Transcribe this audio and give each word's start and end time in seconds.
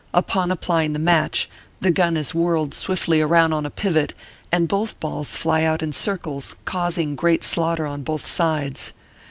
Upon 0.15 0.49
applying 0.49 0.93
the 0.93 0.97
match, 0.97 1.47
the 1.79 1.91
gun 1.91 2.17
is 2.17 2.33
whirled 2.33 2.73
swiftly 2.73 3.21
round 3.21 3.53
on 3.53 3.67
a 3.67 3.69
pivot, 3.69 4.13
and 4.51 4.67
both 4.67 4.99
balls 4.99 5.37
fly 5.37 5.61
out 5.61 5.83
in 5.83 5.93
cir 5.93 6.17
cles, 6.17 6.55
causing 6.65 7.15
great 7.15 7.43
slaughter 7.43 7.85
on 7.85 8.01
both 8.01 8.27
sides. 8.27 8.93